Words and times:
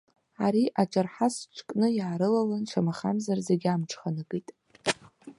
Ари 0.45 0.63
аҿырҳас 0.81 1.35
ҿкны 1.55 1.87
иаарылалан, 1.97 2.63
шамахамзар 2.71 3.39
зегь 3.47 3.65
амҽханакит. 3.73 4.47